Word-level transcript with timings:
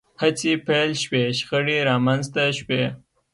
هڅې 0.21 0.51
پیل 0.67 0.91
شوې 1.03 1.23
شخړې 1.39 1.77
رامنځته 1.89 2.43
شوې 2.57 2.83